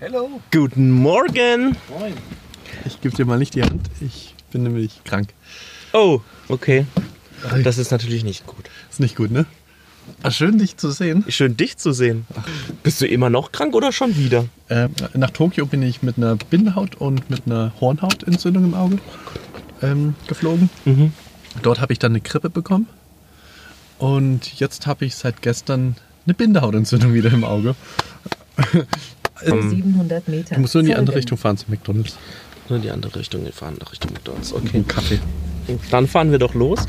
[0.00, 0.40] Hello.
[0.52, 1.76] Guten Morgen.
[1.88, 2.12] Moin.
[2.84, 3.90] Ich gebe dir mal nicht die Hand.
[4.00, 5.30] Ich bin nämlich krank.
[5.92, 6.86] Oh, okay.
[7.64, 8.70] Das ist natürlich nicht gut.
[8.88, 9.44] Ist nicht gut, ne?
[10.22, 11.24] Ach, schön, dich zu sehen.
[11.26, 12.28] Schön, dich zu sehen.
[12.84, 14.44] Bist du immer noch krank oder schon wieder?
[14.68, 18.98] Äh, nach Tokio bin ich mit einer Bindehaut und mit einer Hornhautentzündung im Auge
[19.82, 20.70] ähm, geflogen.
[20.84, 21.12] Mhm.
[21.62, 22.86] Dort habe ich dann eine Grippe bekommen.
[23.98, 27.74] Und jetzt habe ich seit gestern eine Bindehautentzündung wieder im Auge.
[29.44, 30.54] Ähm, 700 Meter.
[30.54, 31.16] Du musst nur in die andere.
[31.16, 32.16] Richtung fahren zu McDonalds.
[32.68, 33.44] Nur in die andere Richtung.
[33.44, 34.52] Wir fahren nach Richtung McDonalds.
[34.52, 34.70] Okay.
[34.74, 35.18] Einen Kaffee.
[35.90, 36.86] Dann fahren wir doch los.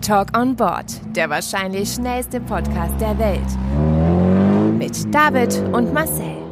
[0.00, 4.78] Talk on Board, der wahrscheinlich schnellste Podcast der Welt.
[4.78, 6.42] Mit David und Marcel.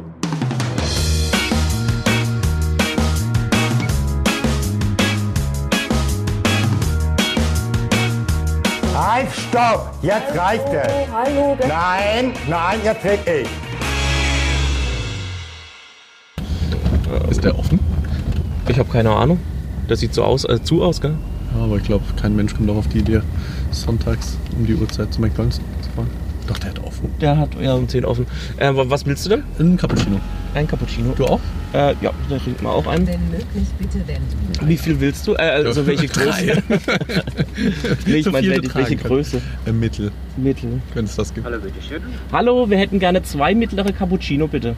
[8.95, 9.91] Halt, stopp!
[10.01, 11.11] Jetzt reicht es!
[11.11, 13.47] Hallo, Nein, nein, jetzt red ich!
[17.41, 17.79] Ist der offen?
[18.69, 19.39] Ich habe keine Ahnung.
[19.87, 21.15] Das sieht so aus, äh, zu aus, gell?
[21.57, 23.21] Ja, aber ich glaube, kein Mensch kommt doch auf die Idee,
[23.71, 26.07] sonntags um die Uhrzeit zu McDonalds zu fahren.
[26.45, 27.09] Doch, der hat offen.
[27.19, 28.27] Der hat ja um 10 offen.
[28.57, 29.43] Äh, wa- was willst du denn?
[29.57, 30.19] Ein Cappuccino.
[30.53, 31.13] Ein Cappuccino.
[31.17, 31.39] Du auch?
[31.73, 33.07] Äh, ja, da trinkt man auch einen.
[33.07, 34.67] wenn möglich bitte wenden.
[34.69, 35.33] Wie viel willst du?
[35.33, 36.61] Äh, also welche Größe?
[38.05, 38.95] nee, ich So meine, welche, welche.
[38.97, 39.41] Größe?
[39.65, 40.79] Äh, Mittel, Mittel.
[40.93, 41.47] wenn es das gibt.
[42.31, 44.75] Hallo, wir hätten gerne zwei mittlere Cappuccino, bitte.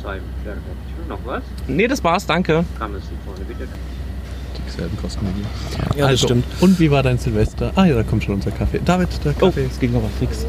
[0.00, 0.60] Zwei Sterne.
[1.08, 1.42] Noch was?
[1.66, 2.64] Nee, das war's, danke.
[2.78, 2.98] Vorne
[3.46, 3.66] bitte?
[4.66, 5.98] Die selben kosten wie.
[5.98, 6.44] Ja, das also, stimmt.
[6.60, 7.72] Und wie war dein Silvester?
[7.76, 8.80] Ah ja, da kommt schon unser Kaffee.
[8.84, 9.64] David, der Oh, Kaffee.
[9.70, 10.44] es ging aber fix.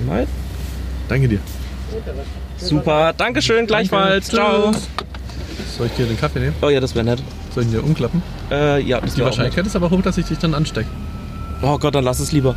[0.00, 0.26] Einmal.
[1.08, 1.40] Danke dir.
[2.58, 4.28] Super, Dankeschön, gleichfalls.
[4.28, 4.70] Ciao.
[4.72, 4.88] Tschüss.
[5.76, 6.54] Soll ich dir den Kaffee nehmen?
[6.62, 7.22] Oh ja, das wäre nett.
[7.54, 8.22] Soll ich ihn dir umklappen?
[8.50, 9.38] Äh, ja, das Die wäre auch nett.
[9.38, 10.88] Wahrscheinlichkeit ist aber hoch, dass ich dich dann anstecke.
[11.62, 12.54] Oh Gott, dann lass es lieber.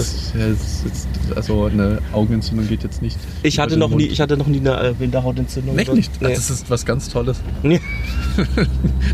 [0.00, 3.16] Das, das ist, also eine Augenentzündung geht jetzt nicht.
[3.42, 4.12] Ich hatte noch nie, Mund.
[4.12, 5.78] ich hatte noch nie eine äh, Winterhautentzündung.
[5.78, 6.20] Echt nicht?
[6.20, 6.34] Nee.
[6.34, 7.40] Das ist was ganz Tolles.
[7.62, 7.80] Nee.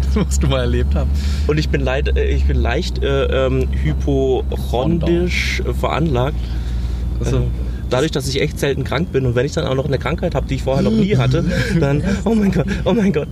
[0.07, 1.11] Das musst du mal erlebt haben.
[1.47, 6.37] Und ich bin, leid, äh, ich bin leicht äh, ähm, hypochondisch äh, veranlagt.
[7.21, 7.43] Also, Äh,
[7.89, 10.35] Dadurch, dass ich echt selten krank bin und wenn ich dann auch noch eine Krankheit
[10.35, 11.45] habe, die ich vorher noch nie hatte,
[11.81, 13.29] dann, oh mein Gott, oh mein Gott.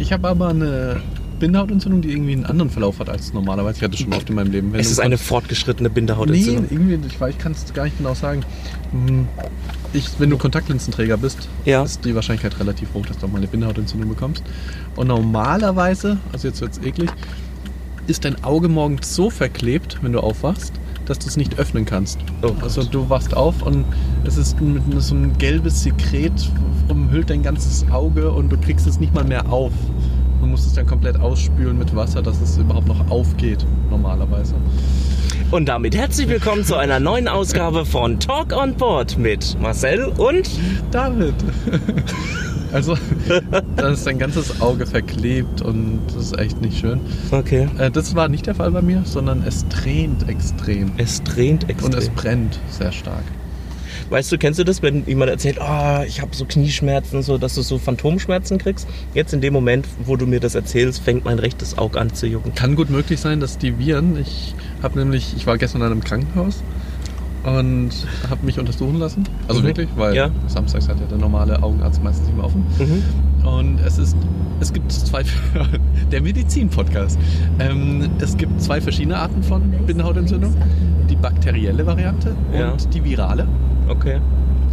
[0.00, 0.96] ich habe aber eine
[1.38, 3.78] Bindehautentzündung, die irgendwie einen anderen Verlauf hat als normalerweise.
[3.78, 4.72] Ich hatte schon oft in meinem Leben.
[4.72, 6.66] Wenn Es ist eine fortgeschrittene Nee, Bindehautentzündung.
[6.70, 8.42] irgendwie, ich, weiß, ich kann es gar nicht genau sagen.
[8.92, 9.28] Hm,
[9.92, 11.82] Ich, wenn du Kontaktlinsenträger bist, Ja.
[11.82, 14.42] ist die Wahrscheinlichkeit relativ hoch, dass du auch mal eine Bindehautentzündung bekommst.
[14.96, 17.10] Und normalerweise, also jetzt wird es eklig,
[18.06, 20.72] ist dein Auge morgens so verklebt, wenn du aufwachst,
[21.06, 22.18] dass du es nicht öffnen kannst.
[22.42, 23.84] Oh also du wachst auf und
[24.24, 26.32] es ist mit so ein gelbes Sekret
[26.88, 29.72] umhüllt dein ganzes Auge und du kriegst es nicht mal mehr auf.
[30.46, 34.54] Du musst es dann komplett ausspülen mit Wasser, dass es überhaupt noch aufgeht, normalerweise.
[35.50, 40.48] Und damit herzlich willkommen zu einer neuen Ausgabe von Talk on Board mit Marcel und
[40.92, 41.34] David.
[42.72, 42.98] Also,
[43.76, 47.00] da ist dein ganzes Auge verklebt und das ist echt nicht schön.
[47.30, 47.68] Okay.
[47.78, 50.90] Äh, Das war nicht der Fall bei mir, sondern es tränt extrem.
[50.96, 51.86] Es tränt extrem.
[51.86, 53.22] Und es brennt sehr stark.
[54.08, 57.56] Weißt du, kennst du das, wenn jemand erzählt, oh, ich habe so Knieschmerzen, so, dass
[57.56, 58.86] du so Phantomschmerzen kriegst?
[59.14, 62.26] Jetzt in dem Moment, wo du mir das erzählst, fängt mein rechtes Auge an zu
[62.26, 62.54] jucken.
[62.54, 66.04] Kann gut möglich sein, dass die Viren, ich habe nämlich, ich war gestern in einem
[66.04, 66.62] Krankenhaus
[67.46, 67.90] und
[68.28, 69.24] habe mich untersuchen lassen.
[69.48, 69.66] Also Mhm.
[69.66, 70.30] wirklich, weil Ja.
[70.48, 72.64] samstags hat ja der normale Augenarzt meistens nicht mehr offen.
[72.78, 73.46] Mhm.
[73.48, 74.16] Und es ist,
[74.60, 75.22] es gibt zwei,
[76.12, 77.18] der Medizin-Podcast.
[77.60, 80.54] Ähm, es gibt zwei verschiedene Arten von Bindehautentzündung.
[81.08, 82.70] Die bakterielle Variante Ja.
[82.72, 83.46] und die virale.
[83.88, 84.18] Okay.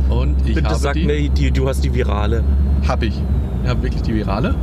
[0.10, 2.44] Und ich Bitte habe sag die, mir, die, du hast die virale,
[2.88, 3.22] habe ich.
[3.64, 4.56] Ich habe wirklich die virale.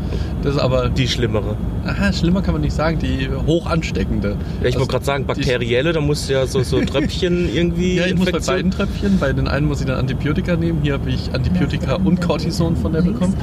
[0.43, 1.57] Das ist aber, die schlimmere.
[1.87, 4.31] aha, schlimmer kann man nicht sagen, die hoch ansteckende.
[4.31, 7.97] Ja, ich Also, wollte gerade sagen, bakterielle, da musst du ja so, so Tröpfchen irgendwie.
[7.97, 9.19] Ja, ich muss bei Infektion- beiden Tröpfchen.
[9.19, 10.81] Bei den einen muss ich dann Antibiotika nehmen.
[10.83, 13.35] Hier habe ich Antibiotika und Cortison von der bekommen.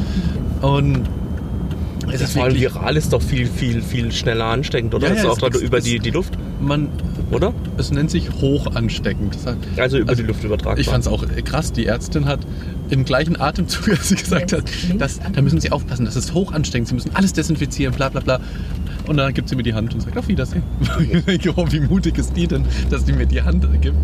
[0.61, 1.09] Und
[2.07, 5.07] es Das ist vor allem viral ist doch viel, viel, viel schneller ansteckend, oder?
[5.09, 6.87] Ja, ja, ist auch gerade über die, die Luft, man,
[7.31, 7.53] oder?
[7.77, 9.35] es nennt sich hoch ansteckend.
[9.43, 10.77] Das Also über Also, die Luft übertragbar.
[10.77, 11.73] Ich fand es auch krass.
[11.73, 12.39] Die Ärztin hat
[12.89, 14.63] im gleichen Atemzug, als sie gesagt hat,
[14.97, 16.87] dass, da müssen Sie aufpassen, das ist hoch ansteckend.
[16.87, 18.39] Sie müssen alles desinfizieren, bla bla bla.
[19.07, 20.63] Und dann gibt sie mir die Hand und sagt, auf Wiedersehen.
[20.99, 23.95] Ich denke, oh, wie mutig ist die denn, dass die mir die Hand gibt.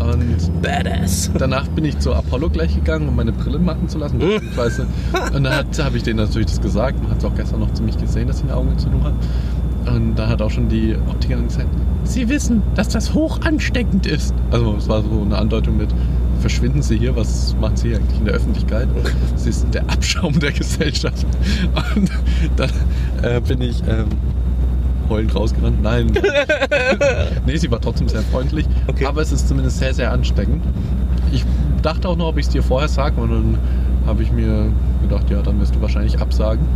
[0.00, 1.30] Und Badass.
[1.36, 4.20] danach bin ich zur Apollo gleich gegangen, um meine Brille machen zu lassen.
[5.34, 7.02] Und dann habe ich denen natürlich das gesagt.
[7.02, 9.14] Man hat es auch gestern noch ziemlich gesehen, dass sie eine Augenentzündung hat.
[9.94, 11.68] Und da hat auch schon die Optikerin gesagt,
[12.04, 14.34] Sie wissen, dass das hoch ansteckend ist.
[14.50, 15.90] Also es war so eine Andeutung mit,
[16.40, 18.88] verschwinden Sie hier, was machen Sie eigentlich in der Öffentlichkeit?
[19.36, 21.26] Sie ist der Abschaum der Gesellschaft.
[21.96, 22.10] Und
[22.56, 22.70] dann
[23.22, 24.06] äh, bin ich ähm,
[25.08, 25.82] heulend rausgerannt.
[25.82, 26.12] Nein.
[27.46, 28.66] nee, sie war trotzdem sehr freundlich.
[28.86, 29.06] Okay.
[29.06, 30.62] Aber es ist zumindest sehr, sehr ansteckend.
[31.32, 31.44] Ich
[31.82, 33.20] dachte auch noch, ob ich es dir vorher sage.
[33.20, 33.58] Und dann
[34.06, 36.66] habe ich mir gedacht, ja, dann wirst du wahrscheinlich absagen.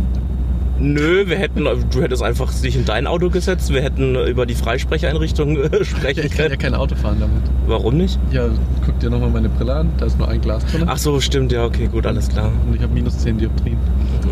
[0.79, 4.55] Nö, wir hätten, du hättest einfach dich in dein Auto gesetzt, wir hätten über die
[4.55, 6.57] Freisprecheinrichtung äh, sprechen Ich kann ja können.
[6.59, 7.43] kein Auto fahren damit.
[7.67, 8.19] Warum nicht?
[8.31, 8.47] Ja,
[8.85, 9.89] guck dir nochmal meine Brille an.
[9.97, 10.83] Da ist nur ein Glas drin.
[10.87, 12.51] Ach so, stimmt, ja, okay, gut, alles klar.
[12.67, 13.77] Und ich habe minus 10 Dioptrien.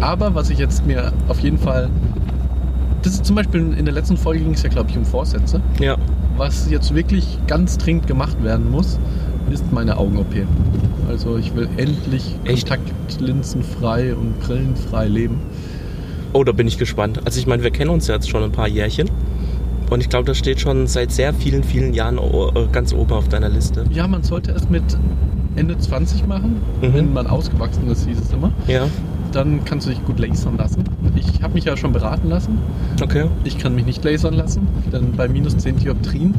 [0.02, 1.90] Aber was ich jetzt mir auf jeden Fall.
[3.04, 5.60] Das ist zum Beispiel in der letzten Folge ging es ja, glaube ich, um Vorsätze.
[5.80, 5.98] Ja,
[6.38, 9.00] Was jetzt wirklich ganz dringend gemacht werden muss,
[9.52, 10.34] ist meine Augen-OP.
[11.10, 12.68] Also ich will endlich Echt?
[12.70, 15.40] kontaktlinsenfrei und brillenfrei leben.
[16.34, 17.22] Oh, da bin ich gespannt.
[17.26, 19.10] Also ich meine, wir kennen uns jetzt schon ein paar Jährchen.
[19.90, 22.18] Und ich glaube, das steht schon seit sehr vielen, vielen Jahren
[22.72, 23.84] ganz oben auf deiner Liste.
[23.92, 24.84] Ja, man sollte es mit
[25.58, 26.94] Ende 20 machen, Mhm.
[26.94, 28.52] wenn man ausgewachsen ist, hieß es immer.
[28.68, 28.88] Ja,
[29.34, 30.84] Dann kannst du dich gut lasern lassen.
[31.16, 32.58] Ich habe mich ja schon beraten lassen.
[33.04, 33.26] okay.
[33.44, 36.34] Ich kann mich nicht lasern lassen, denn bei minus 10 Dioptrien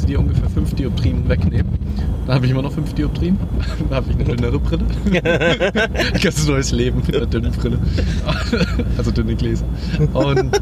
[0.00, 1.66] sie dir ungefähr 5 Dioptrien wegnehmen.
[2.26, 3.38] Dann habe ich immer noch 5 Dioptrien.
[3.88, 4.84] Dann habe ich eine dünnere Brille.
[5.22, 7.78] Ein ganz neues Leben mit einer dünnen Brille.
[8.98, 9.64] Also dünne Gläser.
[10.12, 10.60] Und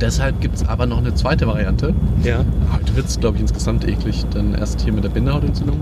[0.00, 1.94] deshalb gibt es aber noch eine zweite Variante.
[2.22, 2.44] Ja.
[2.72, 4.24] Heute wird es, glaube ich, insgesamt eklig.
[4.32, 5.80] Dann erst hier mit der Bindehautentzündung.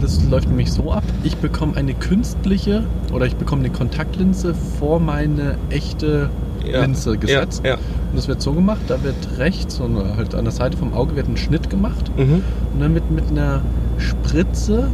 [0.00, 1.04] Das läuft nämlich so ab.
[1.24, 6.30] Ich bekomme eine künstliche oder ich bekomme eine Kontaktlinse vor meine echte
[6.64, 6.82] ja.
[6.82, 7.62] Linse gesetzt.
[7.64, 7.78] Ja, ja.
[8.10, 11.14] Und das wird so gemacht, da wird rechts und halt an der Seite vom Auge
[11.16, 12.42] wird ein Schnitt gemacht Mhm.
[12.74, 13.60] und dann wird mit einer
[13.98, 14.88] Spritze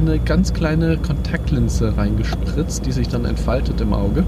[0.00, 4.24] eine ganz kleine Kontaktlinse reingespritzt, die sich dann entfaltet im Auge.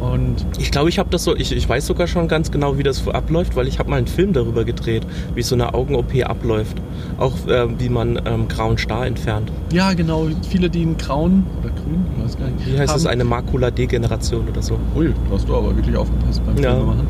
[0.00, 2.82] Und Ich glaube, ich habe das so, ich, ich weiß sogar schon ganz genau, wie
[2.82, 5.04] das abläuft, weil ich habe mal einen Film darüber gedreht,
[5.34, 6.76] wie so eine Augen-OP abläuft.
[7.18, 9.50] Auch äh, wie man ähm, grauen Star entfernt.
[9.72, 12.66] ja, genau, viele, die einen grauen oder grün, ich weiß gar nicht.
[12.66, 13.06] Wie heißt haben, das?
[13.06, 14.78] Eine Makuladegeneration oder so.
[14.94, 16.74] Ui, da hast du aber wirklich aufgepasst beim Ja.
[16.74, 17.06] Filmemachen.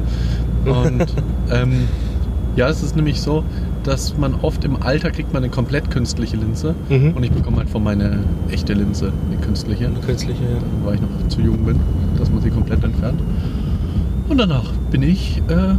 [0.67, 1.07] Und
[1.53, 1.73] ähm,
[2.57, 3.45] ja, es ist nämlich so,
[3.85, 7.13] dass man oft im Alter kriegt man eine komplett künstliche Linse Mhm.
[7.15, 8.19] und ich bekomme halt von meine
[8.51, 9.87] echte Linse eine künstliche.
[9.87, 10.59] Eine künstliche, ja.
[10.85, 11.79] weil ich noch zu jung bin,
[12.19, 13.21] dass man sie komplett entfernt.
[14.29, 15.75] Und danach bin ich äh,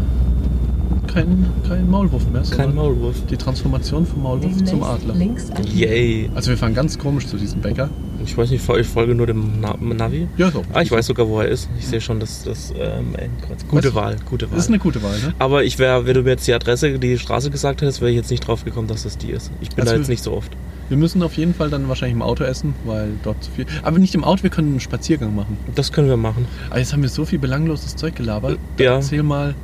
[1.11, 3.15] kein, kein Maulwurf mehr, Kein Maulwurf.
[3.29, 5.15] die Transformation vom Maulwurf zum Demnächst Adler.
[5.15, 5.49] links.
[5.73, 6.29] Yay.
[6.35, 7.89] Also wir fahren ganz komisch zu diesem Bäcker.
[8.27, 10.27] Ich weiß nicht, ich folge nur dem Na Navi.
[10.37, 10.63] Ja, so.
[10.73, 11.69] Ah, ich weiß sogar, wo er ist.
[11.79, 13.65] Ich sehe schon das, das ähm, Endkreuz.
[13.67, 13.95] Gute?
[13.95, 14.55] Wahl, gute Wahl.
[14.57, 15.33] Das ist eine gute Wahl, ne?
[15.39, 18.17] Aber ich wäre, wenn du mir jetzt die Adresse, die Straße gesagt hättest, wäre ich
[18.17, 19.49] jetzt nicht drauf gekommen, dass das die ist.
[19.61, 20.51] Ich bin Also da jetzt nicht so oft.
[20.89, 23.65] Wir müssen auf jeden Fall dann wahrscheinlich im Auto essen, weil dort zu viel.
[23.81, 25.57] Aber nicht im Auto, wir können einen Spaziergang machen.
[25.75, 26.45] Das können wir machen.
[26.69, 28.59] Aber jetzt haben wir so viel belangloses Zeug gelabert.
[28.77, 28.95] Ja.
[28.95, 29.55] Erzähl mal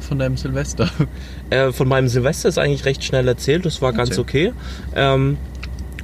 [0.00, 0.90] von deinem Silvester.
[1.50, 3.66] Äh, von meinem Silvester ist eigentlich recht schnell erzählt.
[3.66, 4.22] Das war ganz Erzähl.
[4.22, 4.52] okay.
[4.94, 5.36] Ähm,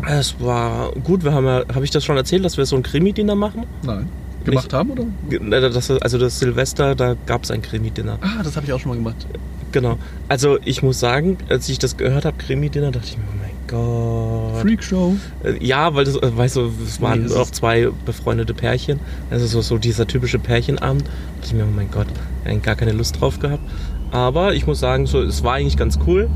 [0.06, 1.24] es war gut.
[1.24, 3.64] Wir haben ja, habe ich das schon erzählt, dass wir so ein Krimi-Dinner machen?
[3.82, 4.08] Nein.
[4.44, 5.70] Gemacht Nicht- haben, oder?
[5.70, 8.18] Das, also das Silvester, da gab es ein Krimi-Dinner.
[8.20, 9.26] Ah, das habe ich auch schon mal gemacht.
[9.72, 9.98] Genau.
[10.28, 13.50] Also ich muss sagen, als ich das gehört habe, Krimi-Dinner, dachte ich mir, oh mein
[13.66, 14.62] Gott.
[14.62, 15.16] Freakshow.
[15.44, 19.00] Äh, Ja, weil das, äh, weißt du, es waren Nee, auch zwei befreundete Pärchen.
[19.30, 21.02] Also so, so dieser typische Pärchenabend.
[21.04, 21.10] Da
[21.40, 22.06] dachte ich mir, oh mein Gott,
[22.46, 23.62] eigentlich gar keine Lust drauf gehabt.
[24.10, 26.30] Aber ich muss sagen, so, es war eigentlich ganz cool.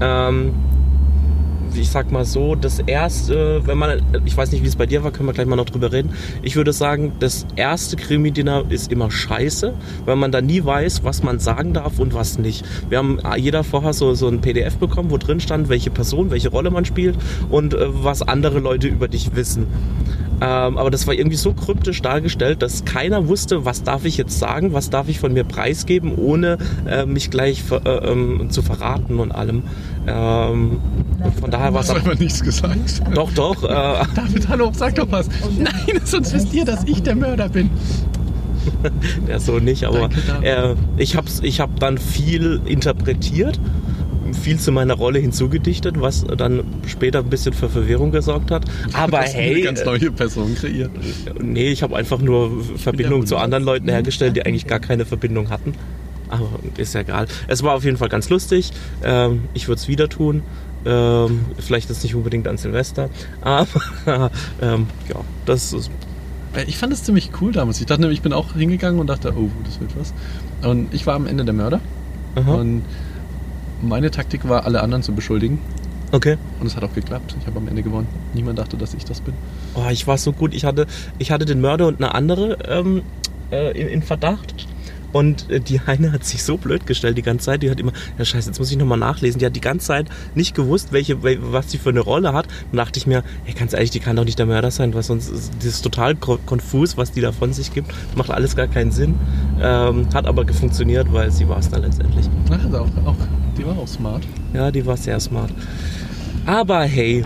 [0.00, 0.52] Ähm,
[1.76, 5.04] ich sag mal so, das erste, wenn man, ich weiß nicht, wie es bei dir
[5.04, 6.10] war, können wir gleich mal noch drüber reden.
[6.42, 9.74] Ich würde sagen, das erste Krimi-Dinner ist immer scheiße,
[10.04, 12.64] weil man da nie weiß, was man sagen darf und was nicht.
[12.88, 16.50] Wir haben jeder vorher so, so ein PDF bekommen, wo drin stand, welche Person, welche
[16.50, 17.16] Rolle man spielt
[17.50, 19.66] und äh, was andere Leute über dich wissen.
[20.40, 24.38] Ähm, aber das war irgendwie so kryptisch dargestellt, dass keiner wusste, was darf ich jetzt
[24.38, 28.62] sagen, was darf ich von mir preisgeben, ohne äh, mich gleich ver äh, ähm, zu
[28.62, 29.62] verraten und allem.
[30.06, 30.78] Ähm,
[31.40, 33.02] von daher war es Hast du einfach nichts gesagt?
[33.14, 33.64] doch, doch.
[33.64, 33.66] Äh,
[34.14, 35.28] David, hallo, sag doch was.
[35.58, 37.70] Nein, sonst wisst ihr, dass ich der Mörder bin.
[39.28, 43.58] ja, so nicht, aber Danke, äh, ich habe ich hab dann viel interpretiert,
[44.34, 48.64] viel zu meiner Rolle hinzugedichtet, was dann später ein bisschen für Verwirrung gesorgt hat.
[48.92, 50.90] Aber Hast hey, eine ganz neue Person kreiert.
[51.40, 55.04] Nee, ich habe einfach nur Verbindung Ja, zu anderen Leuten hergestellt, die eigentlich gar keine
[55.04, 55.74] Verbindung hatten.
[56.28, 57.26] Aber ist ja egal.
[57.46, 58.72] Es war auf jeden Fall ganz lustig.
[59.04, 60.42] Ähm, ich würde es wieder tun.
[60.84, 63.10] Ähm, vielleicht ist nicht unbedingt an Silvester.
[63.42, 64.30] Aber
[64.60, 65.90] ähm, ja, das ist.
[66.54, 67.80] Äh, Ich fand das ziemlich cool damals.
[67.80, 70.12] Ich dachte nämlich, ich bin auch hingegangen und dachte, oh, das wird was.
[70.68, 71.80] Und ich war am Ende der Mörder.
[72.34, 72.54] Aha.
[72.54, 72.82] Und
[73.82, 75.58] meine Taktik war, alle anderen zu beschuldigen.
[76.12, 76.36] Okay.
[76.60, 77.34] Und es hat auch geklappt.
[77.40, 78.06] Ich habe am Ende gewonnen.
[78.32, 79.34] Niemand dachte, dass ich das bin.
[79.74, 80.54] Oh, ich war so gut.
[80.54, 80.86] Ich hatte,
[81.18, 83.02] ich hatte den Mörder und eine andere ähm,
[83.50, 84.54] äh, in, in Verdacht.
[85.12, 87.62] Und äh, die eine hat sich so blöd gestellt die ganze Zeit.
[87.62, 89.40] Die hat immer, ja scheiße, jetzt muss ich nochmal nachlesen.
[89.40, 90.06] Die hat die ganze Zeit
[90.36, 92.46] nicht gewusst, welche, wel- was sie für eine Rolle hat.
[92.70, 95.02] Und dachte ich mir, hey, ganz ehrlich, die kann doch nicht der Mörder sein, weil
[95.02, 97.92] sonst ist das ist total ko- konfus, was die da von sich gibt.
[98.14, 99.14] Macht alles gar keinen Sinn.
[99.60, 102.26] Ähm, hat aber funktioniert, weil sie war es dann letztendlich.
[102.50, 103.16] Ach, also auch, auch,
[103.66, 104.22] die war auch smart.
[104.52, 105.50] Ja, die war sehr smart.
[106.46, 107.24] Aber hey,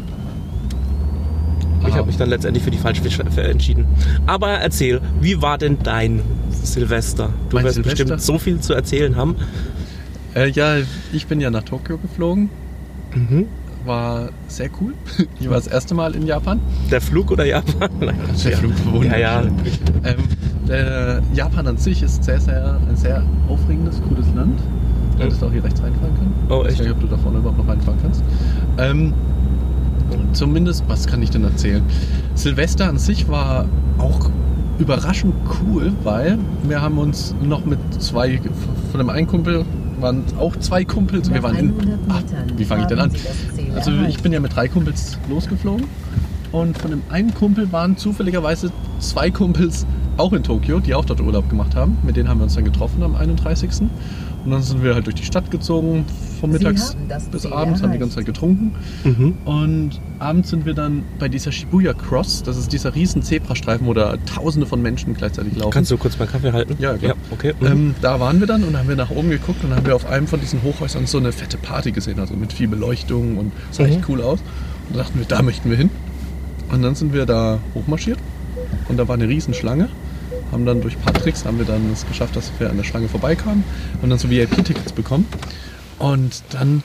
[1.86, 3.02] ich habe mich dann letztendlich für die falsche
[3.42, 3.86] entschieden.
[4.26, 7.30] Aber erzähl, wie war denn dein Silvester?
[7.48, 8.04] Du Mein wirst Silvester?
[8.04, 9.36] bestimmt so viel zu erzählen haben.
[10.34, 10.76] Äh, ja,
[11.12, 12.50] ich bin ja nach Tokio geflogen.
[13.14, 13.46] Mhm.
[13.84, 14.94] War sehr cool.
[15.40, 16.60] Ich war das erste Mal in Japan.
[16.90, 17.90] Der Flug oder Japan?
[18.00, 18.72] Nein, Der Flug
[19.04, 19.42] Ja, ja.
[19.42, 20.16] Ähm,
[20.68, 24.60] der Japan an sich ist sehr, sehr, ein sehr aufregendes, cooles Land.
[25.20, 26.32] Du hättest auch hier rechts reinfahren können.
[26.48, 26.80] Oh, Ich weiß echt?
[26.80, 28.24] nicht, ob du da vorne überhaupt noch reinfahren kannst.
[28.78, 29.12] Ähm,
[30.32, 31.82] zumindest, was kann ich denn erzählen?
[32.34, 33.66] Silvester an sich war
[33.98, 34.30] auch
[34.78, 38.40] überraschend cool, weil wir haben uns noch mit zwei,
[38.90, 39.66] von dem einen Kumpel
[40.00, 41.30] waren auch zwei Kumpels.
[41.30, 43.12] Wir waren in, 100 Metern wie fange ich denn an?
[43.76, 45.84] Also ich bin ja mit drei Kumpels losgeflogen
[46.52, 49.84] und von dem einen Kumpel waren zufälligerweise zwei Kumpels
[50.16, 51.98] auch in Tokio, die auch dort Urlaub gemacht haben.
[52.02, 53.70] Mit denen haben wir uns dann getroffen am 31.
[54.44, 56.06] Und dann sind wir halt durch die Stadt gezogen,
[56.40, 56.96] von mittags
[57.30, 58.00] bis abends, haben die erreicht.
[58.00, 58.72] ganze Zeit getrunken.
[59.04, 59.34] Mhm.
[59.44, 63.92] Und abends sind wir dann bei dieser Shibuya Cross, das ist dieser riesen Zebrastreifen, wo
[63.92, 65.72] da tausende von Menschen gleichzeitig laufen.
[65.72, 66.76] Kannst du kurz meinen Kaffee halten?
[66.78, 67.12] Ja, klar.
[67.12, 67.52] Ja, okay.
[67.60, 67.66] Mhm.
[67.66, 70.06] Ähm, da waren wir dann und haben wir nach oben geguckt und haben wir auf
[70.06, 73.82] einem von diesen Hochhäusern so eine fette Party gesehen, also mit viel Beleuchtung und sah
[73.82, 73.88] Mhm.
[73.90, 74.38] echt cool aus.
[74.88, 75.90] Und da dachten wir, da möchten wir hin.
[76.72, 78.18] Und dann sind wir da hochmarschiert
[78.88, 79.88] und da war eine Riesenschlange.
[80.52, 82.84] Haben dann durch ein paar Tricks haben wir dann es geschafft, dass wir an der
[82.84, 83.62] Schlange vorbeikamen.
[84.00, 85.26] Haben dann so VIP-Tickets bekommen.
[85.98, 86.82] Und dann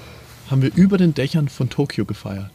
[0.51, 2.49] haben wir über den Dächern von Tokio gefeiert.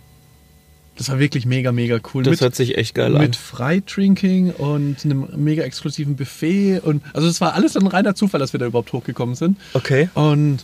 [0.97, 2.23] Das war wirklich mega, mega cool.
[2.23, 3.23] das Mit- hört sich echt geil an.
[3.23, 6.81] mit Freidrinking und einem mega exklusiven Buffet.
[6.81, 9.57] Und, also es war alles ein reiner Zufall, dass wir da überhaupt hochgekommen sind.
[9.73, 10.11] Okay.
[10.15, 10.59] Und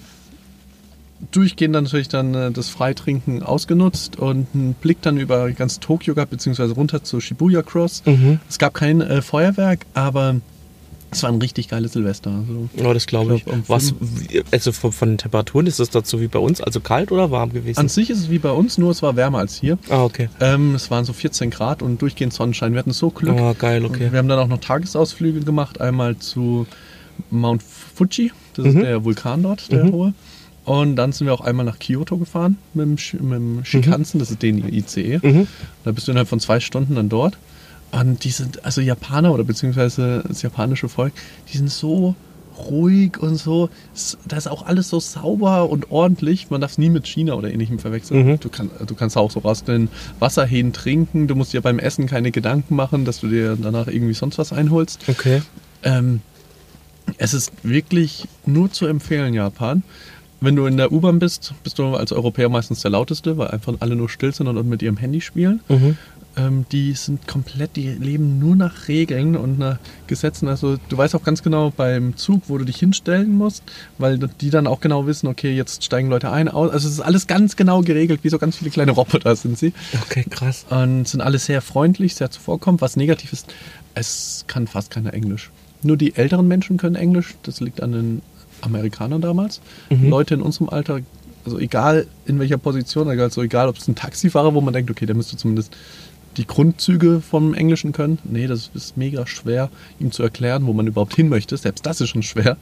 [1.32, 6.14] durchgehend dann natürlich dann äh, das Freitrinken ausgenutzt und einen Blick dann über ganz Tokio
[6.14, 8.02] gehabt, beziehungsweise runter zur Shibuya Cross.
[8.06, 8.38] Mhm.
[8.48, 10.36] Es gab kein äh, Feuerwerk, aber
[11.10, 12.30] es war ein richtig geiles Silvester.
[12.30, 13.44] Also, Oh, das glaube ich.
[13.44, 13.94] Glaub, Was,
[14.50, 17.52] also von, von den Temperaturen ist es dazu wie bei uns, also kalt oder warm
[17.52, 17.78] gewesen?
[17.78, 19.78] an sich ist es wie bei uns, nur es war wärmer als hier.
[19.88, 20.28] ah, okay.
[20.40, 22.72] Ähm, es waren so 14 Grad und durchgehend Sonnenschein.
[22.72, 23.38] Wir hatten so Glück.
[23.38, 24.06] Ah, geil, okay.
[24.06, 25.80] Und Wir haben dann auch noch Tagesausflüge gemacht.
[25.80, 26.66] Einmal zu
[27.30, 28.70] Mount Fuji, das Mhm.
[28.76, 29.92] ist der Vulkan dort, der Mhm.
[29.92, 30.14] hohe.
[30.66, 34.32] Und dann sind wir auch einmal nach Kyoto gefahren mit dem, mit dem Shinkansen, das
[34.32, 35.20] ist den ICE.
[35.22, 35.46] Mhm.
[35.84, 37.38] Da bist du innerhalb von zwei Stunden dann dort.
[37.92, 41.12] Und die sind, also Japaner oder beziehungsweise das japanische Volk,
[41.52, 42.16] die sind so
[42.58, 43.70] ruhig und so.
[44.26, 46.50] Da ist auch alles so sauber und ordentlich.
[46.50, 48.26] Man darf es nie mit China oder ähnlichem verwechseln.
[48.26, 48.40] Mhm.
[48.40, 51.28] Du, kann, du kannst auch so aus den Wasserhähnen trinken.
[51.28, 54.52] Du musst dir beim Essen keine Gedanken machen, dass du dir danach irgendwie sonst was
[54.52, 55.04] einholst.
[55.06, 55.42] Okay.
[55.84, 56.22] Ähm,
[57.18, 59.84] es ist wirklich nur zu empfehlen, Japan.
[60.40, 63.74] Wenn du in der U-Bahn bist, bist du als Europäer meistens der lauteste, weil einfach
[63.80, 65.60] alle nur still sind und mit ihrem Handy spielen.
[65.68, 65.96] Mhm.
[66.36, 70.48] Ähm, die sind komplett, die leben nur nach Regeln und nach Gesetzen.
[70.48, 73.62] Also du weißt auch ganz genau beim Zug, wo du dich hinstellen musst,
[73.96, 76.70] weil die dann auch genau wissen, okay, jetzt steigen Leute ein, aus.
[76.70, 79.72] Also es ist alles ganz genau geregelt, wie so ganz viele kleine Roboter sind sie.
[80.02, 80.66] Okay, krass.
[80.68, 82.82] Und sind alle sehr freundlich, sehr zuvorkommend.
[82.82, 83.46] Was negativ ist,
[83.94, 85.50] es kann fast keiner Englisch.
[85.82, 87.34] Nur die älteren Menschen können Englisch.
[87.44, 88.22] Das liegt an den
[88.60, 89.60] Amerikanern damals.
[89.90, 90.08] Mhm.
[90.08, 91.00] Leute in unserem Alter,
[91.44, 95.06] also egal in welcher Position, also egal ob es ein Taxifahrer, wo man denkt, okay,
[95.06, 95.76] der müsste zumindest
[96.36, 98.18] die Grundzüge vom Englischen können.
[98.24, 101.56] Nee, das ist mega schwer, ihm zu erklären, wo man überhaupt hin möchte.
[101.56, 102.56] Selbst das ist schon schwer.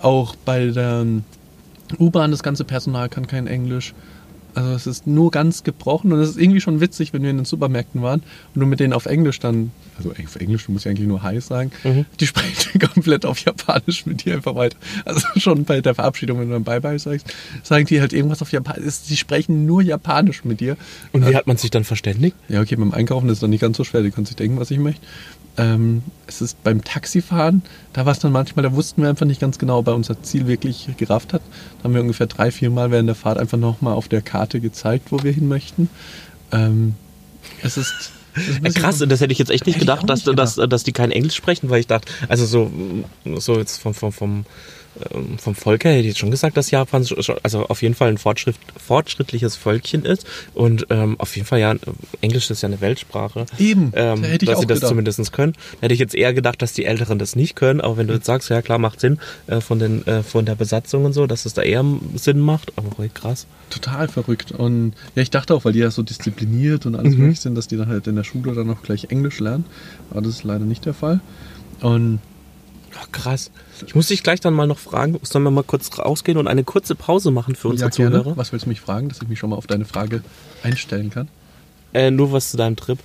[0.00, 1.04] Auch bei der
[1.98, 3.94] U-Bahn, das ganze Personal kann kein Englisch.
[4.54, 7.36] Also es ist nur ganz gebrochen und es ist irgendwie schon witzig, wenn wir in
[7.36, 8.22] den Supermärkten waren
[8.54, 11.22] und du mit denen auf Englisch dann, also auf Englisch, du musst ja eigentlich nur
[11.22, 12.06] Hi sagen, Mhm.
[12.18, 14.76] die sprechen komplett auf Japanisch mit dir einfach weiter.
[15.04, 17.26] Also schon bei der Verabschiedung, wenn du dann Bye-Bye sagst,
[17.62, 19.02] sagen die halt irgendwas auf Japanisch.
[19.08, 20.76] Die sprechen nur Japanisch mit dir.
[21.12, 22.34] Und wie hat man sich dann verständigt?
[22.48, 24.58] Ja, okay, beim Einkaufen ist es dann nicht ganz so schwer, die können sich denken,
[24.58, 25.00] was ich möchte.
[25.58, 27.62] Ähm, es ist beim Taxifahren,
[27.92, 30.22] da war es dann manchmal, da wussten wir einfach nicht ganz genau, ob er unser
[30.22, 31.42] Ziel wirklich gerafft hat.
[31.78, 34.60] Da haben wir ungefähr drei, vier Mal während der Fahrt einfach nochmal auf der Karte
[34.60, 35.90] gezeigt, wo wir hin möchten.
[36.52, 36.94] Ähm,
[37.62, 38.12] es ist.
[38.46, 40.84] Ja, bisschen- krass, und das hätte ich jetzt echt nicht gedacht, dass, nicht dass, dass
[40.84, 42.70] die kein Englisch sprechen, weil ich dachte, also so,
[43.36, 44.46] so jetzt vom, vom, vom,
[45.14, 47.06] ähm, vom Volk her hätte ich jetzt schon gesagt, dass Japan
[47.42, 51.74] also auf jeden Fall ein Fortschritt, fortschrittliches Völkchen ist und ähm, auf jeden Fall ja,
[52.20, 53.46] Englisch ist ja eine Weltsprache.
[53.58, 54.88] Eben, ähm, da hätte ich dass auch sie das gedacht.
[54.88, 55.52] zumindest können.
[55.52, 58.14] Da hätte ich jetzt eher gedacht, dass die Älteren das nicht können, aber wenn du
[58.14, 61.26] jetzt sagst, ja klar, macht Sinn äh, von, den, äh, von der Besatzung und so,
[61.26, 61.84] dass es da eher
[62.16, 63.46] Sinn macht, aber hey, krass.
[63.70, 64.50] total verrückt.
[64.52, 67.20] Und ja, ich dachte auch, weil die ja so diszipliniert und alles Mhm.
[67.20, 69.64] möglich sind, dass die dann halt in der Schule dann auch gleich Englisch lernen.
[70.10, 71.20] Aber das ist leider nicht der Fall.
[71.80, 72.20] Und
[72.94, 73.50] Oh, krass.
[73.86, 76.64] Ich muss dich gleich dann mal noch fragen, sollen wir mal kurz rausgehen und eine
[76.64, 78.22] kurze Pause machen für unsere Ja, gerne.
[78.22, 78.36] Zuhörer?
[78.36, 80.22] Was willst du mich fragen, dass ich mich schon mal auf deine Frage
[80.62, 81.28] einstellen kann?
[81.92, 82.98] Äh, nur was zu deinem Trip.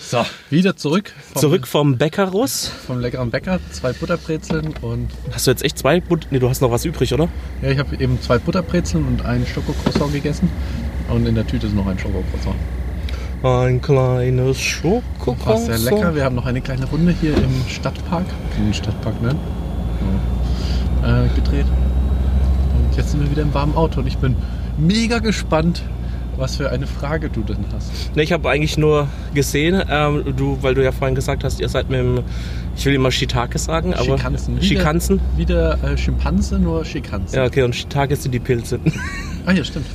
[0.00, 1.12] So, wieder zurück.
[1.32, 2.68] Vom, Zurück vom Bäckerus.
[2.86, 3.58] Vom leckeren Bäcker.
[3.72, 5.10] Zwei Butterbrezeln und...
[5.32, 6.00] Hast du jetzt echt zwei?
[6.00, 7.28] But nee, du hast noch was übrig, oder?
[7.60, 10.48] Ja, ich habe eben zwei Butterbrezeln und einen Schokocroissant gegessen.
[11.08, 12.56] Und in der Tüte ist noch ein Schokocroissant.
[13.46, 15.36] Ein kleines Schoko.
[15.44, 16.16] War sehr lecker.
[16.16, 18.26] Wir haben noch eine kleine Runde hier im Stadtpark.
[18.58, 19.36] Im Stadtpark, ne?
[21.02, 21.24] Ja.
[21.24, 21.66] Äh, gedreht.
[21.66, 24.34] Und jetzt sind wir wieder im warmen Auto und ich bin
[24.78, 25.84] mega gespannt,
[26.36, 28.16] was für eine Frage du denn hast.
[28.16, 31.68] Ne, ich habe eigentlich nur gesehen, ähm, du, weil du ja vorhin gesagt hast, ihr
[31.68, 32.24] seid mit dem,
[32.76, 34.60] ich will immer Shiitake sagen, aber Schikanzen.
[34.60, 35.20] Schikanzen.
[35.36, 37.36] Wieder äh, Schimpanse, nur Schikanzen.
[37.36, 38.80] Ja, okay, und Shiitake sind die Pilze.
[39.46, 39.86] Ah ja, stimmt.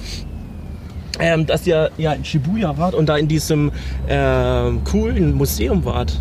[1.21, 3.71] Ähm, dass ihr ja in Shibuya wart und da in diesem
[4.09, 6.19] ähm, coolen Museum wart.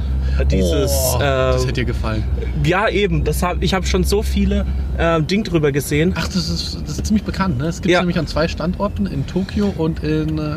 [0.50, 2.22] Dieses, oh, das ähm, hätte dir gefallen.
[2.64, 4.64] ja eben, das hab, ich habe schon so viele
[4.98, 6.12] ähm, Ding drüber gesehen.
[6.16, 7.66] Ach, das ist, das ist ziemlich bekannt, ne?
[7.66, 7.98] Es gibt Ja.
[8.00, 10.56] nämlich an zwei Standorten, in Tokio und in äh,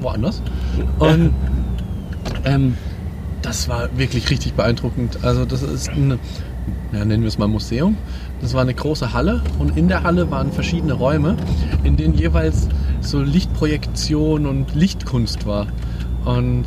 [0.00, 0.42] woanders.
[0.98, 1.32] Und
[2.44, 2.76] ähm,
[3.42, 5.18] das war wirklich richtig beeindruckend.
[5.22, 6.18] Also das ist ein,
[6.92, 7.96] ja, nennen wir es mal Museum.
[8.40, 11.36] Das war eine große Halle und in der Halle waren verschiedene Räume,
[11.84, 12.68] in denen jeweils
[13.00, 15.66] so Lichtprojektion und Lichtkunst war.
[16.24, 16.64] Und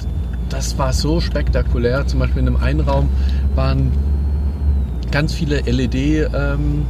[0.49, 2.05] das war so spektakulär.
[2.07, 3.09] Zum Beispiel in einem einen Raum
[3.55, 3.91] waren
[5.11, 5.95] ganz viele LED
[6.33, 6.85] ähm,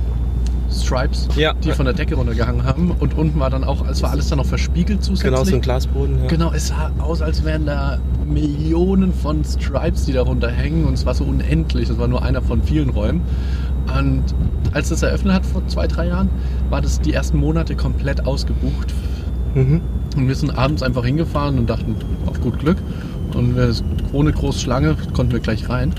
[0.72, 1.54] Stripes, Ja.
[1.54, 2.92] die von der Decke runtergehangen haben.
[2.92, 5.32] Und unten war dann auch, es war alles dann noch verspiegelt zusätzlich.
[5.32, 6.20] Genau, so ein Glasboden.
[6.24, 6.28] Ja.
[6.28, 11.06] Genau, es sah aus, als wären da Millionen von Stripes, die darunter hängen und es
[11.06, 11.90] war so unendlich.
[11.90, 13.22] Das war nur einer von vielen Räumen.
[13.98, 14.24] Und
[14.72, 16.30] als das eröffnet hat vor zwei, drei Jahren,
[16.70, 18.94] war das die ersten Monate komplett ausgebucht.
[19.56, 19.82] Mhm.
[20.16, 21.96] Und wir sind abends einfach hingefahren und dachten,
[22.26, 22.78] auf gut Glück.
[23.34, 23.74] Und wir,
[24.12, 25.94] ohne große Schlange konnten wir gleich rein.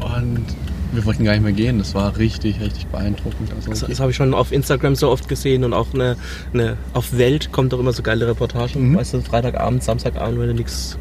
[0.00, 0.46] Und
[0.92, 1.78] wir wollten gar nicht mehr gehen.
[1.78, 3.52] Das war richtig, richtig beeindruckend.
[3.54, 6.16] Also, Das, das habe ich schon auf Instagram so oft gesehen und auch eine,
[6.52, 8.90] eine auf Welt kommt doch immer so geile Reportagen.
[8.90, 8.96] Mhm.
[8.96, 10.98] Weißt du, Freitagabend, Samstagabend, wenn du nichts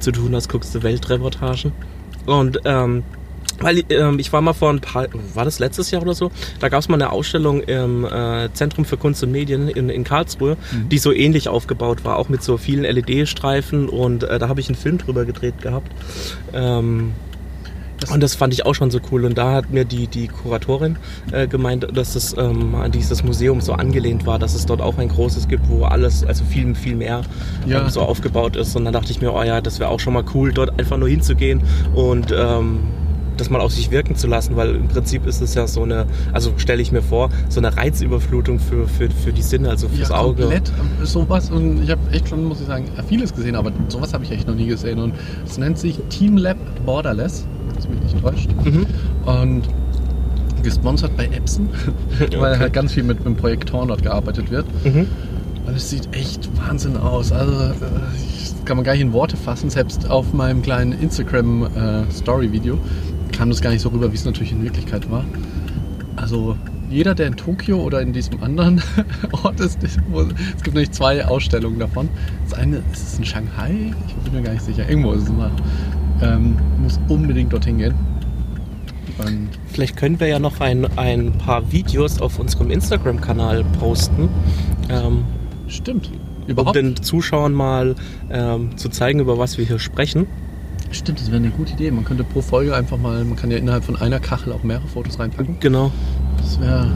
[0.00, 1.72] zu tun hast, guckst du Weltreportagen.
[2.26, 3.02] Und ähm,
[3.60, 6.30] weil ähm, ich war mal vor ein paar, war das letztes Jahr oder so?
[6.60, 10.04] Da gab es mal eine Ausstellung im äh, Zentrum für Kunst und Medien in, in
[10.04, 10.88] Karlsruhe, Mhm.
[10.88, 14.68] die so ähnlich aufgebaut war, auch mit so vielen LED-Streifen und äh, da habe ich
[14.68, 15.90] einen Film drüber gedreht gehabt.
[16.52, 17.12] Ähm,
[18.00, 19.24] Das- und das fand ich auch schon so cool.
[19.24, 20.98] Und da hat mir die, die Kuratorin
[21.32, 24.98] äh, gemeint, dass es ähm, an dieses Museum so angelehnt war, dass es dort auch
[24.98, 27.22] ein großes gibt, wo alles, also viel, viel mehr
[27.66, 27.80] Ja.
[27.82, 28.76] ähm, so aufgebaut ist.
[28.76, 30.96] Und dann dachte ich mir, oh ja, das wäre auch schon mal cool, dort einfach
[30.96, 31.60] nur hinzugehen
[31.92, 32.78] und ähm,
[33.38, 36.06] das mal auf sich wirken zu lassen, weil im Prinzip ist es ja so eine,
[36.32, 40.10] also stelle ich mir vor, so eine Reizüberflutung für, für, für die Sinne, also fürs
[40.10, 40.42] ja, Auge.
[40.42, 40.70] komplett
[41.04, 44.30] sowas und ich habe echt schon, muss ich sagen, vieles gesehen, aber sowas habe ich
[44.32, 45.14] echt noch nie gesehen und
[45.46, 48.86] es nennt sich Team Lab Borderless, das mich nicht täuscht Mhm.
[49.26, 49.62] und
[50.62, 51.68] gesponsert bei Epson,
[52.38, 52.58] weil Okay.
[52.60, 55.06] halt ganz viel mit, mit Projektoren dort gearbeitet wird Mhm.
[55.66, 57.70] und es sieht echt Wahnsinn aus, also äh,
[58.16, 62.12] ich- das kann man gar nicht in Worte fassen, selbst auf meinem kleinen Instagram äh,
[62.12, 62.78] Story Video
[63.38, 65.24] kam das gar nicht so rüber, wie es natürlich in Wirklichkeit war.
[66.16, 66.56] Also
[66.90, 68.82] jeder, der in Tokio oder in diesem anderen
[69.44, 69.78] Ort ist,
[70.10, 72.08] wo, es gibt nämlich zwei Ausstellungen davon.
[72.48, 75.28] Das eine ist es in Shanghai, ich bin mir gar nicht sicher, irgendwo ist es
[75.28, 75.52] mal.
[76.20, 77.94] Ähm, muss unbedingt dorthin gehen.
[79.18, 84.28] Und Vielleicht können wir ja noch ein, ein paar Videos auf unserem Instagram-Kanal posten.
[84.88, 85.22] Ähm,
[85.68, 86.10] stimmt,
[86.42, 86.74] um überhaupt.
[86.74, 87.94] den Zuschauern mal
[88.30, 90.26] ähm, zu zeigen, über was wir hier sprechen.
[90.90, 91.90] Stimmt, das wäre eine gute Idee.
[91.90, 94.86] Man könnte pro Folge einfach mal, man kann ja innerhalb von einer Kachel auch mehrere
[94.86, 95.56] Fotos reinpacken.
[95.60, 95.90] Genau,
[96.38, 96.90] Das wäre,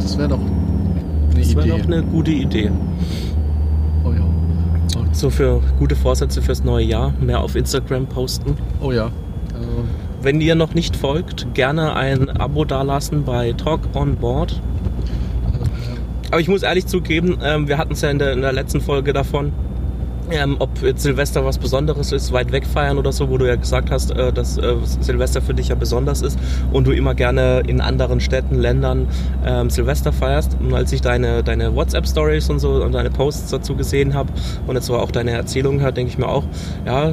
[0.00, 1.78] das wäre doch eine das wäre Idee.
[1.78, 2.70] doch eine gute Idee.
[4.04, 4.24] oh ja.
[5.12, 8.56] So für gute Vorsätze fürs neue Jahr, mehr auf Instagram posten.
[8.80, 9.10] Oh ja.
[9.54, 9.68] Also,
[10.22, 14.60] Wenn ihr noch nicht folgt, gerne ein Abo dalassen bei Talk on Board.
[16.32, 18.80] Aber ich muss ehrlich zugeben, ähm, wir hatten es ja in der, in der letzten
[18.80, 19.52] Folge davon,
[20.30, 23.56] ähm, ob jetzt Silvester was Besonderes ist, weit weg feiern oder so, wo du ja
[23.56, 26.38] gesagt hast, äh, dass äh, Silvester für dich ja besonders ist
[26.72, 29.08] und du immer gerne in anderen Städten, Ländern
[29.44, 30.56] ähm, Silvester feierst.
[30.60, 34.32] Und als ich deine, deine WhatsApp-Stories und so und deine Posts dazu gesehen habe
[34.66, 36.44] und jetzt auch deine Erzählungen hört, denke ich mir auch,
[36.84, 37.12] ja,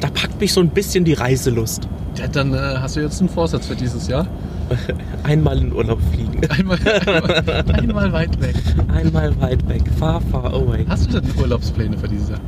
[0.00, 1.88] da packt mich so ein bisschen die Reiselust.
[2.18, 4.26] ja, dann äh, hast du jetzt einen Vorsatz für dieses Jahr.
[5.22, 6.40] Einmal in Urlaub fliegen.
[6.50, 8.56] Einmal, einmal, einmal weit weg.
[8.88, 9.82] Einmal weit weg.
[9.98, 10.84] Far, far away.
[10.88, 12.40] Hast du denn Urlaubspläne für dieses Jahr?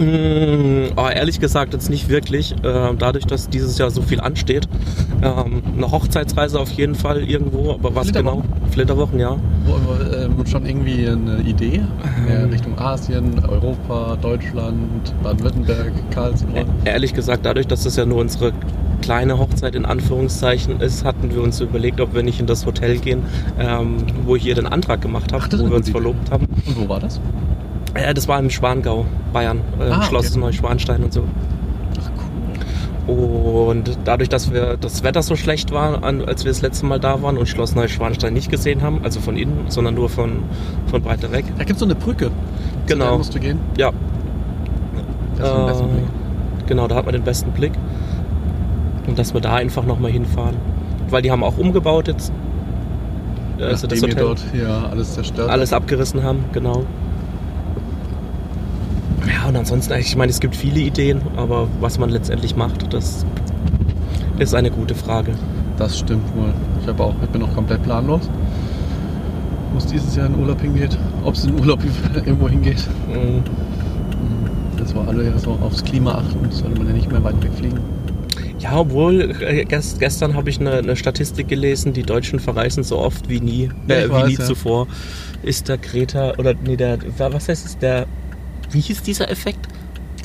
[0.00, 2.52] Oh, ehrlich gesagt jetzt nicht wirklich.
[2.62, 4.66] Äh, dadurch, dass dieses Jahr so viel ansteht.
[5.22, 8.42] Ähm, eine Hochzeitsreise auf jeden Fall irgendwo, aber was Flitterwochen?
[8.42, 8.70] genau?
[8.70, 9.36] Flitterwochen, ja.
[10.16, 11.82] Ähm, schon irgendwie eine Idee?
[12.28, 12.50] Ähm.
[12.50, 16.64] Richtung Asien, Europa, Deutschland, Baden-Württemberg, Karlsruhe.
[16.84, 18.52] Ehrlich gesagt, dadurch, dass das ja nur unsere
[19.02, 22.98] kleine Hochzeit in Anführungszeichen ist, hatten wir uns überlegt, ob wir nicht in das Hotel
[22.98, 23.22] gehen,
[23.58, 26.46] ähm, wo ich hier den Antrag gemacht habe, Ach, wo wir uns verlobt haben.
[26.66, 27.20] Und wo war das?
[27.94, 30.38] Äh, das war im Schwangau, Bayern, äh, Ah, Schloss okay.
[30.40, 31.24] Neuschwanstein und so.
[32.00, 32.10] Ach
[33.08, 33.68] cool.
[33.68, 37.22] Und dadurch, dass wir das Wetter so schlecht war, als wir das letzte Mal da
[37.22, 40.44] waren und Schloss Neuschwanstein nicht gesehen haben, also von innen, sondern nur von,
[40.86, 41.44] von weiter weg.
[41.58, 42.30] Da gibt es so eine Brücke.
[42.86, 43.08] Genau.
[43.08, 43.58] der musst du gehen.
[43.76, 43.90] Ja,
[45.38, 46.04] Das Äh, Blick.
[46.66, 47.72] Genau, da hat man den besten Blick.
[49.06, 50.56] Und dass wir da einfach nochmal hinfahren.
[51.08, 52.32] Weil die haben auch umgebaut jetzt.
[53.58, 56.84] Äh, Also das Nachdem ihr Hotel dort ja alles zerstört alles abgerissen haben, genau.
[59.50, 63.26] Und ansonsten, ich meine, es gibt viele Ideen, aber was man letztendlich macht, das
[64.38, 65.32] ist eine gute Frage.
[65.76, 66.54] Das stimmt wohl.
[66.80, 68.30] Ich, hab auch, ich bin auch komplett planlos.
[69.72, 70.96] Wo es dieses Jahr in Urlaub hingeht.
[71.24, 71.80] Ob es in Urlaub
[72.14, 72.86] irgendwo hingeht.
[73.08, 73.42] Mhm.
[74.76, 76.48] Das war alle ja so aufs Klima achten.
[76.52, 77.80] Sollte man ja nicht mehr weit wegfliegen.
[78.60, 82.98] Ja, obwohl, äh, gest, gestern habe ich eine, eine Statistik gelesen, die Deutschen verreisen so
[82.98, 84.44] oft wie nie, äh, wie weiß, nie ja.
[84.44, 84.86] zuvor.
[85.42, 88.06] Ist der Greta, oder nee, der, was heißt es, der,
[88.70, 89.66] wie hieß dieser Effekt?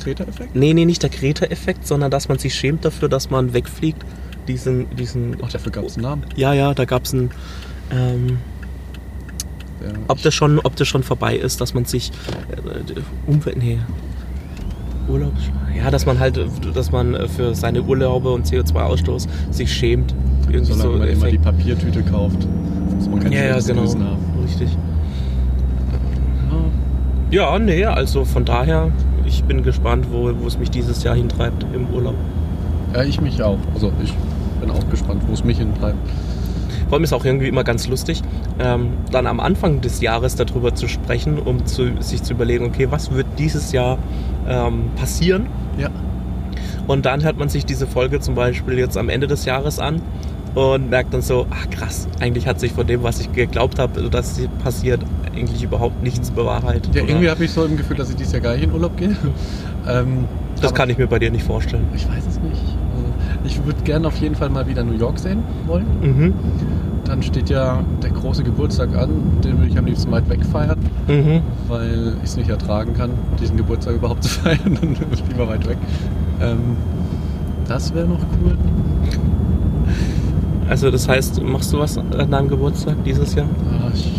[0.02, 0.56] Kreta-Effekt?
[0.56, 4.04] Nee, nee, nicht der Greta-Effekt, sondern dass man sich schämt dafür, dass man wegfliegt.
[4.48, 6.26] Diesen, diesen, Ach, dafür gab es einen Namen.
[6.36, 7.32] ja, ja, da gab es einen,
[7.92, 8.38] ähm,
[9.82, 12.12] Der, ob das schon, ob das schon vorbei ist, dass man sich
[12.52, 13.80] äh, Umwelt, nee,
[15.08, 15.34] Urlaub,
[15.76, 16.40] ja, dass man halt,
[16.74, 20.14] dass man für seine Urlaube und CO2-Ausstoß sich schämt.
[20.48, 21.44] Irgendwie solange so man immer die Effekt.
[21.44, 22.48] Papiertüte kauft,
[22.96, 24.18] muss man kein ja, ja, genau, haben.
[24.44, 24.70] richtig.
[27.32, 28.92] Ja, nee, also von daher,
[29.26, 32.16] ich bin gespannt, wo, wo es mich dieses Jahr hintreibt im Urlaub.
[32.94, 33.58] Ja, ich mich auch.
[33.74, 34.14] Also ich
[34.62, 35.98] bin auch gespannt, wo es mich hintreibt.
[36.88, 38.22] Vor allem ist auch irgendwie immer ganz lustig,
[38.60, 42.88] ähm, dann am Anfang des Jahres darüber zu sprechen, um zu, sich zu überlegen, okay,
[42.92, 43.98] was wird dieses Jahr
[44.48, 45.48] ähm, passieren?
[45.80, 45.90] Ja.
[46.86, 50.00] Und dann hört man sich diese Folge zum Beispiel jetzt am Ende des Jahres an
[50.56, 54.10] und merkt dann so, ach krass, eigentlich hat sich von dem, was ich geglaubt habe,
[54.10, 55.02] dass sie passiert,
[55.36, 56.96] eigentlich überhaupt nichts bewahrheitet.
[56.96, 58.72] Ja, Oder- irgendwie habe ich so im Gefühl, dass ich dieses Jahr gar nicht in
[58.72, 59.10] Urlaub gehe.
[59.88, 60.26] ähm,
[60.62, 61.86] das kann ich mir bei dir nicht vorstellen.
[61.94, 62.54] Ich weiß es nicht.
[62.56, 63.14] Also,
[63.44, 65.86] ich würde gerne auf jeden Fall mal wieder New York sehen wollen.
[66.02, 66.34] Mhm.
[67.04, 69.10] Dann steht ja der große Geburtstag an,
[69.44, 71.42] den würde ich am liebsten weit weg feiern, Mhm.
[71.68, 74.80] weil ich es nicht ertragen kann, diesen Geburtstag überhaupt zu feiern.
[74.82, 74.96] Dann
[75.30, 75.78] lieber weit weg.
[76.42, 76.78] Ähm,
[77.68, 78.58] das wäre noch cool.
[80.70, 83.48] Also das heißt, machst du was an deinem Geburtstag dieses Jahr?
[83.70, 84.12] Ah, ich,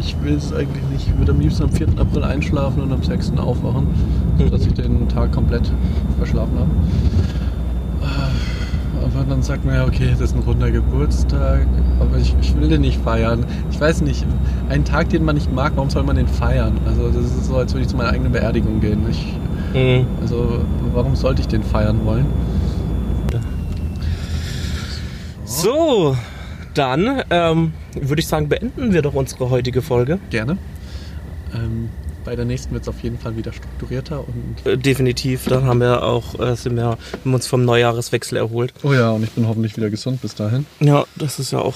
[0.00, 1.08] ich will es eigentlich nicht.
[1.08, 1.88] Ich würde am liebsten am 4.
[1.98, 3.32] April einschlafen und am 6.
[3.36, 3.88] aufwachen,
[4.38, 5.70] sodass ich den Tag komplett
[6.18, 6.70] verschlafen habe.
[8.02, 8.28] Ah,
[9.04, 11.66] Aber dann sagt man ja, okay, das ist ein runder Geburtstag,
[11.98, 13.44] aber ich, ich will den nicht feiern.
[13.72, 14.24] Ich weiß nicht,
[14.68, 16.74] einen Tag, den man nicht mag, warum soll man den feiern?
[16.86, 19.00] Also das ist so, als würde ich zu meiner eigenen Beerdigung gehen.
[19.10, 19.34] Ich,
[19.72, 20.04] Mhm.
[20.20, 20.62] also
[20.94, 22.26] warum sollte ich den feiern wollen?
[25.50, 26.16] So,
[26.74, 30.20] dann ähm, würde ich sagen, beenden wir doch unsere heutige Folge.
[30.30, 30.58] Gerne.
[31.52, 31.90] Ähm,
[32.24, 35.80] bei der nächsten wird es auf jeden Fall wieder strukturierter und Äh, definitiv, dann haben
[35.80, 36.84] wir auch, äh, sind wir,
[37.24, 38.72] haben uns vom Neujahreswechsel erholt.
[38.84, 40.66] Oh ja, und ich bin hoffentlich wieder gesund bis dahin.
[40.78, 41.74] Ja, das ist ja auch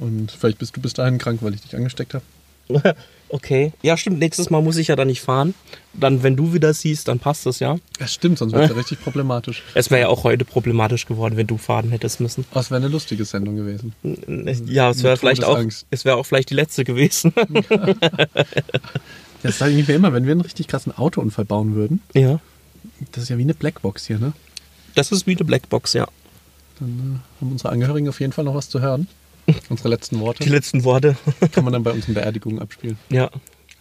[0.00, 2.24] Und vielleicht bist du bis dahin krank, weil ich dich angesteckt habe.
[3.30, 3.72] okay.
[3.82, 5.54] Ja, stimmt, nächstes Mal muss ich ja dann nicht fahren.
[5.94, 7.76] Dann, wenn du wieder siehst, dann passt das ja.
[7.98, 9.62] Ja, stimmt, sonst wäre es ja richtig problematisch.
[9.74, 12.44] Es wäre ja auch heute problematisch geworden, wenn du fahren hättest müssen.
[12.50, 13.94] Aber es wäre eine lustige Sendung gewesen.
[14.66, 15.60] Ja, es wäre vielleicht auch,
[15.90, 17.32] es wäre auch vielleicht die letzte gewesen.
[19.42, 22.40] Das sage ich mir immer, wenn wir einen richtig krassen Autounfall bauen würden, ja.
[23.12, 24.32] das ist ja wie eine Blackbox hier, ne?
[24.94, 26.08] Das ist wie eine Blackbox, ja.
[26.80, 29.06] Dann äh, haben unsere Angehörigen auf jeden Fall noch was zu hören.
[29.68, 31.16] Unsere letzten Worte Die letzten Worte.
[31.52, 32.98] kann man dann bei unseren Beerdigungen abspielen.
[33.10, 33.30] ja.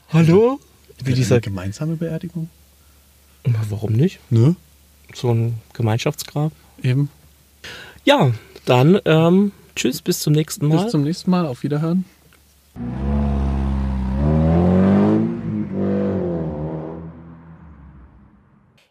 [0.10, 0.60] Hallo?
[1.00, 1.36] Wie Wäre dieser.
[1.36, 2.50] eine gemeinsame Beerdigung?
[3.70, 4.20] Warum nicht?
[4.30, 4.56] Ne?
[5.14, 6.52] So ein Gemeinschaftsgrab.
[6.82, 7.10] Eben.
[8.06, 8.32] Ja,
[8.66, 10.84] dann ähm, tschüss, bis zum nächsten Mal.
[10.84, 11.46] Bis zum nächsten Mal.
[11.46, 12.06] Auf Wiederhören.